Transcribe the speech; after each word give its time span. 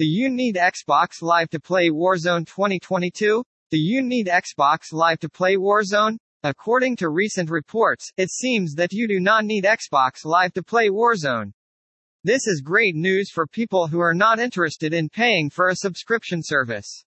Do 0.00 0.06
you 0.06 0.30
need 0.30 0.56
Xbox 0.56 1.20
Live 1.20 1.50
to 1.50 1.60
play 1.60 1.90
Warzone 1.90 2.46
2022? 2.46 3.44
Do 3.70 3.78
you 3.78 4.00
need 4.00 4.28
Xbox 4.28 4.94
Live 4.94 5.18
to 5.18 5.28
play 5.28 5.56
Warzone? 5.56 6.16
According 6.42 6.96
to 6.96 7.10
recent 7.10 7.50
reports, 7.50 8.10
it 8.16 8.30
seems 8.30 8.72
that 8.76 8.94
you 8.94 9.06
do 9.06 9.20
not 9.20 9.44
need 9.44 9.64
Xbox 9.64 10.24
Live 10.24 10.54
to 10.54 10.62
play 10.62 10.88
Warzone. 10.88 11.52
This 12.24 12.46
is 12.46 12.62
great 12.64 12.94
news 12.94 13.30
for 13.30 13.46
people 13.46 13.88
who 13.88 14.00
are 14.00 14.14
not 14.14 14.40
interested 14.40 14.94
in 14.94 15.10
paying 15.10 15.50
for 15.50 15.68
a 15.68 15.76
subscription 15.76 16.40
service. 16.42 17.04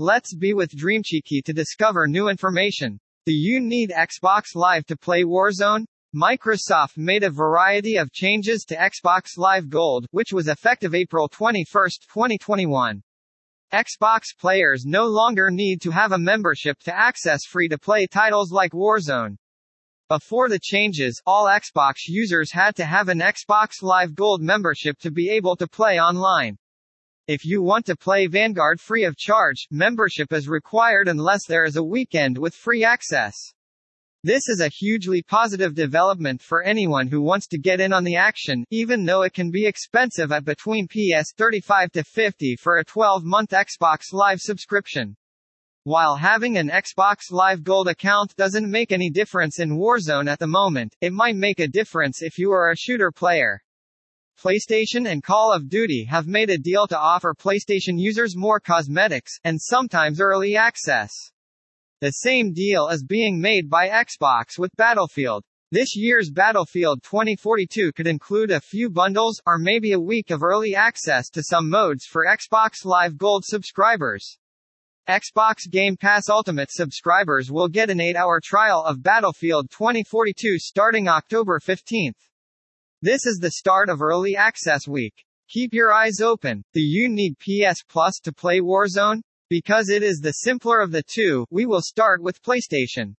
Let's 0.00 0.34
be 0.34 0.52
with 0.52 0.76
Dreamcheeky 0.76 1.44
to 1.44 1.52
discover 1.52 2.08
new 2.08 2.28
information. 2.28 2.98
Do 3.26 3.34
you 3.34 3.60
need 3.60 3.90
Xbox 3.90 4.56
Live 4.56 4.84
to 4.86 4.96
play 4.96 5.22
Warzone? 5.22 5.84
Microsoft 6.16 6.96
made 6.96 7.22
a 7.24 7.30
variety 7.30 7.96
of 7.96 8.10
changes 8.10 8.64
to 8.64 8.74
Xbox 8.74 9.36
Live 9.36 9.68
Gold, 9.68 10.06
which 10.12 10.32
was 10.32 10.48
effective 10.48 10.94
April 10.94 11.28
21, 11.28 11.66
2021. 12.08 13.02
Xbox 13.70 14.28
players 14.40 14.86
no 14.86 15.04
longer 15.04 15.50
need 15.50 15.82
to 15.82 15.90
have 15.90 16.12
a 16.12 16.18
membership 16.18 16.78
to 16.78 16.96
access 16.96 17.44
free-to-play 17.44 18.06
titles 18.06 18.50
like 18.50 18.72
Warzone. 18.72 19.36
Before 20.08 20.48
the 20.48 20.58
changes, 20.58 21.20
all 21.26 21.48
Xbox 21.48 21.96
users 22.06 22.50
had 22.50 22.74
to 22.76 22.86
have 22.86 23.10
an 23.10 23.20
Xbox 23.20 23.82
Live 23.82 24.14
Gold 24.14 24.40
membership 24.40 24.98
to 25.00 25.10
be 25.10 25.28
able 25.28 25.54
to 25.56 25.68
play 25.68 26.00
online. 26.00 26.56
If 27.26 27.44
you 27.44 27.60
want 27.60 27.84
to 27.86 27.96
play 27.96 28.26
Vanguard 28.26 28.80
free 28.80 29.04
of 29.04 29.18
charge, 29.18 29.66
membership 29.70 30.32
is 30.32 30.48
required 30.48 31.08
unless 31.08 31.44
there 31.46 31.64
is 31.64 31.76
a 31.76 31.84
weekend 31.84 32.38
with 32.38 32.54
free 32.54 32.84
access. 32.84 33.34
This 34.26 34.48
is 34.48 34.60
a 34.60 34.68
hugely 34.68 35.22
positive 35.22 35.76
development 35.76 36.42
for 36.42 36.64
anyone 36.64 37.06
who 37.06 37.22
wants 37.22 37.46
to 37.46 37.58
get 37.58 37.80
in 37.80 37.92
on 37.92 38.02
the 38.02 38.16
action, 38.16 38.64
even 38.72 39.04
though 39.04 39.22
it 39.22 39.34
can 39.34 39.52
be 39.52 39.68
expensive 39.68 40.32
at 40.32 40.44
between 40.44 40.88
PS 40.88 41.32
35 41.38 41.92
to 41.92 42.02
50 42.02 42.56
for 42.56 42.78
a 42.78 42.84
12-month 42.84 43.50
Xbox 43.50 44.12
Live 44.12 44.40
subscription. 44.40 45.14
While 45.84 46.16
having 46.16 46.58
an 46.58 46.70
Xbox 46.70 47.30
Live 47.30 47.62
Gold 47.62 47.86
account 47.86 48.34
doesn't 48.34 48.68
make 48.68 48.90
any 48.90 49.10
difference 49.10 49.60
in 49.60 49.78
Warzone 49.78 50.28
at 50.28 50.40
the 50.40 50.48
moment, 50.48 50.96
it 51.00 51.12
might 51.12 51.36
make 51.36 51.60
a 51.60 51.68
difference 51.68 52.20
if 52.20 52.36
you 52.36 52.50
are 52.50 52.72
a 52.72 52.76
shooter 52.76 53.12
player. 53.12 53.62
PlayStation 54.42 55.08
and 55.08 55.22
Call 55.22 55.52
of 55.52 55.68
Duty 55.68 56.04
have 56.10 56.26
made 56.26 56.50
a 56.50 56.58
deal 56.58 56.88
to 56.88 56.98
offer 56.98 57.32
PlayStation 57.32 57.94
users 57.96 58.34
more 58.34 58.58
cosmetics, 58.58 59.38
and 59.44 59.62
sometimes 59.62 60.20
early 60.20 60.56
access. 60.56 61.12
The 62.02 62.10
same 62.10 62.52
deal 62.52 62.88
is 62.88 63.02
being 63.02 63.40
made 63.40 63.70
by 63.70 63.88
Xbox 63.88 64.58
with 64.58 64.76
Battlefield. 64.76 65.42
This 65.72 65.96
year's 65.96 66.30
Battlefield 66.30 67.02
2042 67.02 67.90
could 67.92 68.06
include 68.06 68.50
a 68.50 68.60
few 68.60 68.90
bundles, 68.90 69.40
or 69.46 69.56
maybe 69.56 69.92
a 69.92 69.98
week 69.98 70.30
of 70.30 70.42
early 70.42 70.74
access 70.74 71.30
to 71.30 71.42
some 71.42 71.70
modes 71.70 72.04
for 72.04 72.26
Xbox 72.26 72.84
Live 72.84 73.16
Gold 73.16 73.46
subscribers. 73.46 74.36
Xbox 75.08 75.70
Game 75.70 75.96
Pass 75.96 76.28
Ultimate 76.28 76.70
subscribers 76.70 77.50
will 77.50 77.68
get 77.68 77.88
an 77.88 77.98
8-hour 77.98 78.42
trial 78.44 78.84
of 78.84 79.02
Battlefield 79.02 79.70
2042 79.70 80.58
starting 80.58 81.08
October 81.08 81.58
15th. 81.60 82.20
This 83.00 83.24
is 83.24 83.38
the 83.40 83.52
start 83.52 83.88
of 83.88 84.02
Early 84.02 84.36
Access 84.36 84.86
Week. 84.86 85.14
Keep 85.48 85.72
your 85.72 85.94
eyes 85.94 86.20
open. 86.20 86.62
Do 86.74 86.82
you 86.82 87.08
need 87.08 87.38
PS 87.38 87.82
Plus 87.88 88.20
to 88.24 88.34
play 88.34 88.60
Warzone? 88.60 89.22
Because 89.48 89.90
it 89.90 90.02
is 90.02 90.18
the 90.18 90.32
simpler 90.32 90.80
of 90.80 90.90
the 90.90 91.04
two, 91.06 91.46
we 91.50 91.66
will 91.66 91.80
start 91.80 92.20
with 92.20 92.42
PlayStation. 92.42 93.14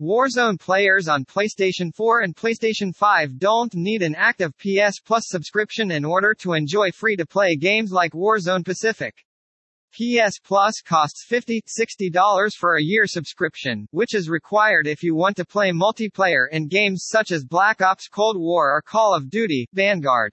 Warzone 0.00 0.58
players 0.58 1.06
on 1.06 1.26
PlayStation 1.26 1.94
4 1.94 2.20
and 2.20 2.34
PlayStation 2.34 2.96
5 2.96 3.38
don't 3.38 3.74
need 3.74 4.00
an 4.00 4.14
active 4.14 4.56
PS 4.56 5.00
Plus 5.00 5.24
subscription 5.26 5.90
in 5.90 6.02
order 6.02 6.32
to 6.40 6.54
enjoy 6.54 6.90
free-to-play 6.92 7.56
games 7.56 7.92
like 7.92 8.12
Warzone 8.12 8.64
Pacific. 8.64 9.14
PS 9.92 10.38
Plus 10.42 10.80
costs 10.80 11.26
$50, 11.30 11.60
$60 11.78 12.54
for 12.54 12.76
a 12.76 12.82
year 12.82 13.06
subscription, 13.06 13.86
which 13.90 14.14
is 14.14 14.30
required 14.30 14.86
if 14.86 15.02
you 15.02 15.14
want 15.14 15.36
to 15.36 15.44
play 15.44 15.72
multiplayer 15.72 16.46
in 16.50 16.68
games 16.68 17.04
such 17.06 17.32
as 17.32 17.44
Black 17.44 17.82
Ops 17.82 18.08
Cold 18.08 18.38
War 18.38 18.74
or 18.74 18.80
Call 18.80 19.14
of 19.14 19.28
Duty, 19.28 19.66
Vanguard. 19.74 20.32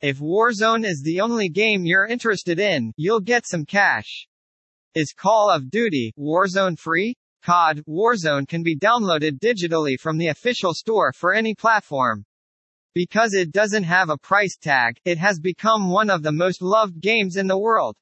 If 0.00 0.18
Warzone 0.18 0.84
is 0.84 1.00
the 1.04 1.20
only 1.20 1.48
game 1.48 1.84
you're 1.84 2.06
interested 2.06 2.58
in, 2.58 2.92
you'll 2.96 3.20
get 3.20 3.46
some 3.46 3.64
cash. 3.64 4.26
Is 4.94 5.12
Call 5.12 5.50
of 5.50 5.70
Duty 5.70 6.14
Warzone 6.18 6.78
free? 6.78 7.14
COD 7.42 7.84
Warzone 7.86 8.48
can 8.48 8.62
be 8.62 8.74
downloaded 8.74 9.38
digitally 9.38 10.00
from 10.00 10.16
the 10.16 10.28
official 10.28 10.72
store 10.72 11.12
for 11.12 11.34
any 11.34 11.54
platform. 11.54 12.24
Because 12.94 13.34
it 13.34 13.52
doesn't 13.52 13.82
have 13.82 14.08
a 14.08 14.16
price 14.16 14.56
tag, 14.56 14.98
it 15.04 15.18
has 15.18 15.40
become 15.40 15.90
one 15.90 16.08
of 16.08 16.22
the 16.22 16.32
most 16.32 16.62
loved 16.62 17.00
games 17.00 17.36
in 17.36 17.46
the 17.46 17.58
world. 17.58 17.96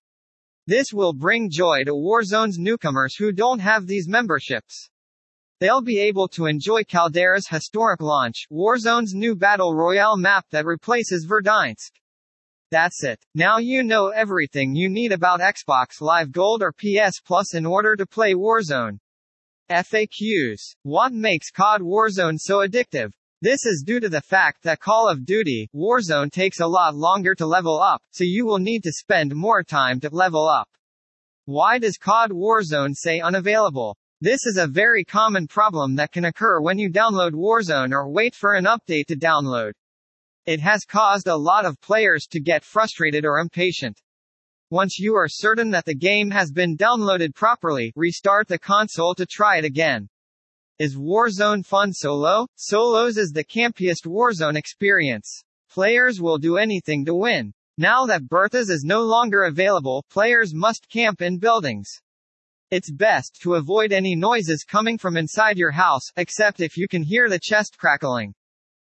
This 0.69 0.93
will 0.93 1.13
bring 1.13 1.51
joy 1.51 1.83
to 1.83 1.93
Warzone's 1.93 2.57
newcomers 2.57 3.17
who 3.17 3.33
don't 3.33 3.59
have 3.59 3.89
these 3.89 4.07
memberships. 4.09 4.89
They'll 5.59 5.83
be 5.83 5.99
able 5.99 6.29
to 6.29 6.47
enjoy 6.47 6.85
Caldera's 6.85 7.49
historic 7.49 8.01
launch, 8.01 8.47
Warzone's 8.49 9.13
new 9.13 9.35
battle 9.35 9.75
royale 9.75 10.17
map 10.17 10.47
that 10.51 10.65
replaces 10.65 11.27
Verdansk. 11.27 11.91
That's 12.71 13.05
it. 13.05 13.25
Now 13.35 13.59
you 13.59 13.85
know 13.85 14.09
everything 14.09 14.75
you 14.75 14.89
need 14.89 15.13
about 15.13 15.41
Xbox 15.41 16.01
Live 16.01 16.33
Gold 16.33 16.63
or 16.63 16.73
PS 16.73 17.21
Plus 17.25 17.55
in 17.55 17.65
order 17.65 17.95
to 17.95 18.07
play 18.07 18.35
Warzone. 18.35 18.99
FAQs. 19.71 20.75
What 20.83 21.13
makes 21.13 21.51
COD 21.51 21.83
Warzone 21.83 22.39
so 22.39 22.67
addictive? 22.67 23.13
This 23.41 23.65
is 23.65 23.85
due 23.87 24.01
to 24.01 24.09
the 24.09 24.21
fact 24.21 24.65
that 24.65 24.81
Call 24.81 25.09
of 25.09 25.25
Duty, 25.25 25.69
Warzone 25.75 26.33
takes 26.33 26.59
a 26.59 26.67
lot 26.67 26.97
longer 26.97 27.35
to 27.37 27.47
level 27.47 27.81
up, 27.81 28.03
so 28.11 28.25
you 28.25 28.47
will 28.47 28.59
need 28.59 28.83
to 28.83 28.93
spend 28.93 29.35
more 29.35 29.63
time 29.63 30.01
to 30.01 30.09
level 30.11 30.49
up. 30.49 30.69
Why 31.45 31.79
does 31.79 31.99
COD 31.99 32.33
Warzone 32.33 32.95
say 32.95 33.21
unavailable? 33.21 33.97
This 34.21 34.45
is 34.47 34.57
a 34.57 34.67
very 34.67 35.05
common 35.05 35.47
problem 35.47 35.95
that 35.97 36.11
can 36.11 36.25
occur 36.25 36.61
when 36.61 36.79
you 36.79 36.91
download 36.91 37.33
Warzone 37.33 37.93
or 37.93 38.09
wait 38.09 38.35
for 38.35 38.55
an 38.55 38.65
update 38.65 39.07
to 39.07 39.17
download. 39.17 39.73
It 40.47 40.61
has 40.61 40.85
caused 40.85 41.27
a 41.27 41.37
lot 41.37 41.65
of 41.65 41.81
players 41.81 42.29
to 42.31 42.39
get 42.39 42.63
frustrated 42.63 43.25
or 43.25 43.41
impatient. 43.41 44.01
Once 44.71 44.97
you 44.97 45.17
are 45.17 45.27
certain 45.29 45.71
that 45.73 45.85
the 45.85 45.95
game 45.95 46.31
has 46.31 46.53
been 46.53 46.77
downloaded 46.77 47.35
properly, 47.35 47.93
restart 47.97 48.47
the 48.47 48.59
console 48.59 49.13
to 49.17 49.27
try 49.27 49.59
it 49.59 49.65
again. 49.65 50.09
Is 50.79 50.97
Warzone 50.97 51.67
fun 51.67 51.93
solo? 51.93 52.47
Solos 52.55 53.17
is 53.17 53.33
the 53.33 53.43
campiest 53.43 54.07
Warzone 54.07 54.57
experience. 54.57 55.43
Players 55.69 56.21
will 56.21 56.39
do 56.39 56.59
anything 56.59 57.05
to 57.07 57.15
win. 57.15 57.53
Now 57.77 58.07
that 58.07 58.29
Berthas 58.29 58.71
is 58.71 58.85
no 58.87 59.03
longer 59.03 59.45
available, 59.45 60.05
players 60.11 60.55
must 60.55 60.89
camp 60.89 61.23
in 61.23 61.39
buildings. 61.39 61.91
It's 62.71 62.93
best 62.93 63.41
to 63.43 63.55
avoid 63.55 63.91
any 63.91 64.15
noises 64.15 64.63
coming 64.63 64.97
from 64.97 65.17
inside 65.17 65.59
your 65.59 65.73
house, 65.73 66.05
except 66.17 66.61
if 66.61 66.77
you 66.77 66.87
can 66.87 67.03
hear 67.03 67.29
the 67.29 67.41
chest 67.43 67.77
crackling. 67.79 68.33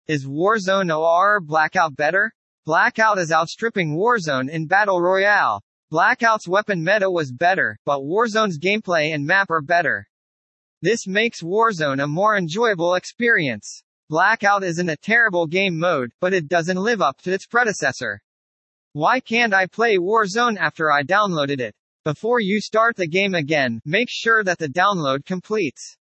Is 0.10 0.26
Warzone 0.26 0.90
OR 0.90 1.40
Blackout 1.40 1.96
better? 1.96 2.32
Blackout 2.66 3.20
is 3.20 3.32
outstripping 3.32 3.96
Warzone 3.96 4.50
in 4.50 4.66
Battle 4.66 5.00
Royale. 5.00 5.62
Blackout's 5.92 6.48
weapon 6.48 6.84
meta 6.84 7.12
was 7.12 7.32
better, 7.32 7.78
but 7.86 8.00
Warzone's 8.00 8.58
gameplay 8.58 9.14
and 9.14 9.24
map 9.24 9.52
are 9.52 9.62
better. 9.62 10.08
This 10.82 11.06
makes 11.06 11.44
Warzone 11.44 12.02
a 12.02 12.08
more 12.08 12.36
enjoyable 12.36 12.96
experience. 12.96 13.84
Blackout 14.10 14.64
isn't 14.64 14.90
a 14.90 14.98
terrible 14.98 15.46
game 15.46 15.78
mode, 15.78 16.10
but 16.20 16.34
it 16.34 16.48
doesn't 16.48 16.78
live 16.78 17.04
up 17.04 17.22
to 17.22 17.32
its 17.32 17.46
predecessor. 17.46 18.20
Why 18.94 19.20
can't 19.20 19.54
I 19.54 19.68
play 19.68 19.98
Warzone 19.98 20.58
after 20.58 20.92
I 20.92 21.04
downloaded 21.04 21.60
it? 21.60 21.76
Before 22.04 22.40
you 22.40 22.62
start 22.62 22.96
the 22.96 23.08
game 23.08 23.36
again, 23.36 23.80
make 23.86 24.08
sure 24.10 24.44
that 24.44 24.58
the 24.58 24.70
download 24.70 25.24
completes. 25.26 25.99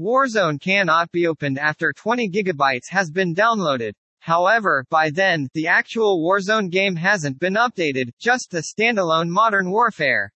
Warzone 0.00 0.58
cannot 0.58 1.12
be 1.12 1.26
opened 1.26 1.58
after 1.58 1.92
20 1.92 2.30
gigabytes 2.30 2.88
has 2.88 3.10
been 3.10 3.34
downloaded. 3.34 3.92
However, 4.20 4.86
by 4.88 5.10
then, 5.10 5.48
the 5.52 5.66
actual 5.66 6.24
Warzone 6.26 6.70
game 6.70 6.96
hasn't 6.96 7.38
been 7.38 7.54
updated, 7.54 8.10
just 8.18 8.50
the 8.50 8.62
standalone 8.62 9.28
Modern 9.28 9.70
Warfare. 9.70 10.32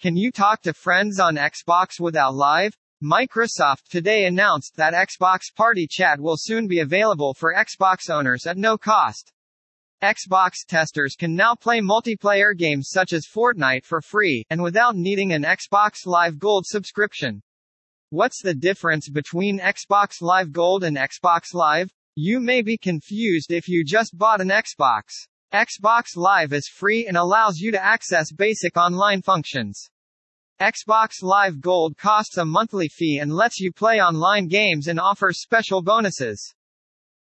Can 0.00 0.16
you 0.16 0.32
talk 0.32 0.62
to 0.62 0.72
friends 0.72 1.20
on 1.20 1.36
Xbox 1.36 2.00
without 2.00 2.34
live? 2.34 2.76
Microsoft 3.00 3.84
today 3.88 4.24
announced 4.24 4.74
that 4.74 4.92
Xbox 4.92 5.54
Party 5.54 5.86
Chat 5.88 6.18
will 6.18 6.36
soon 6.36 6.66
be 6.66 6.80
available 6.80 7.32
for 7.32 7.54
Xbox 7.54 8.10
owners 8.10 8.44
at 8.44 8.56
no 8.56 8.76
cost. 8.76 9.32
Xbox 10.02 10.66
testers 10.66 11.14
can 11.16 11.36
now 11.36 11.54
play 11.54 11.80
multiplayer 11.80 12.56
games 12.56 12.88
such 12.90 13.12
as 13.12 13.28
Fortnite 13.32 13.84
for 13.84 14.00
free, 14.00 14.44
and 14.50 14.60
without 14.60 14.96
needing 14.96 15.32
an 15.32 15.44
Xbox 15.44 16.06
Live 16.06 16.40
Gold 16.40 16.66
subscription. 16.66 17.40
What's 18.12 18.42
the 18.42 18.54
difference 18.54 19.08
between 19.08 19.60
Xbox 19.60 20.20
Live 20.20 20.50
Gold 20.50 20.82
and 20.82 20.96
Xbox 20.96 21.54
Live? 21.54 21.92
You 22.16 22.40
may 22.40 22.60
be 22.60 22.76
confused 22.76 23.52
if 23.52 23.68
you 23.68 23.84
just 23.84 24.18
bought 24.18 24.40
an 24.40 24.48
Xbox. 24.48 25.12
Xbox 25.54 26.16
Live 26.16 26.52
is 26.52 26.66
free 26.66 27.06
and 27.06 27.16
allows 27.16 27.58
you 27.58 27.70
to 27.70 27.80
access 27.80 28.32
basic 28.32 28.76
online 28.76 29.22
functions. 29.22 29.90
Xbox 30.60 31.22
Live 31.22 31.60
Gold 31.60 31.96
costs 31.96 32.36
a 32.36 32.44
monthly 32.44 32.88
fee 32.88 33.20
and 33.22 33.32
lets 33.32 33.60
you 33.60 33.72
play 33.72 34.00
online 34.00 34.48
games 34.48 34.88
and 34.88 34.98
offers 34.98 35.40
special 35.40 35.80
bonuses. 35.80 36.52